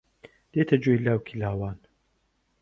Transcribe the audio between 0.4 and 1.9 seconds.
دێتە گوێ لاوکی لاوان